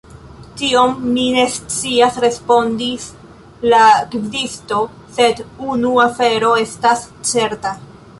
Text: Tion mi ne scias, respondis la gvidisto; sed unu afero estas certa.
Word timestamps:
Tion 0.59 0.93
mi 1.15 1.25
ne 1.33 1.41
scias, 1.55 2.15
respondis 2.23 3.05
la 3.73 3.81
gvidisto; 4.15 4.79
sed 5.19 5.43
unu 5.67 5.93
afero 6.07 6.51
estas 6.63 7.05
certa. 7.33 7.75